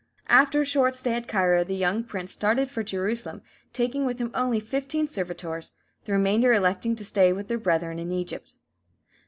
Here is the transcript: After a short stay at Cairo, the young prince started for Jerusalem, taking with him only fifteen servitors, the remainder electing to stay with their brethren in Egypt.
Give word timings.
After 0.29 0.61
a 0.61 0.65
short 0.65 0.95
stay 0.95 1.13
at 1.13 1.27
Cairo, 1.27 1.63
the 1.63 1.75
young 1.75 2.03
prince 2.03 2.31
started 2.31 2.71
for 2.71 2.81
Jerusalem, 2.81 3.43
taking 3.71 4.03
with 4.03 4.17
him 4.17 4.31
only 4.33 4.59
fifteen 4.59 5.05
servitors, 5.05 5.73
the 6.05 6.11
remainder 6.11 6.51
electing 6.53 6.95
to 6.95 7.05
stay 7.05 7.31
with 7.31 7.47
their 7.49 7.59
brethren 7.59 7.99
in 7.99 8.11
Egypt. 8.11 8.55